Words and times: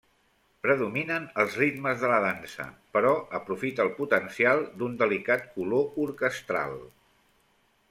Predominen 0.67 1.27
els 1.43 1.57
ritmes 1.59 1.99
de 2.03 2.09
la 2.11 2.17
dansa, 2.23 2.65
però 2.97 3.11
aprofita 3.41 3.85
el 3.85 3.93
potencial 4.01 4.65
d'un 4.81 4.97
delicat 5.05 5.47
color 5.59 6.03
orquestral. 6.09 6.77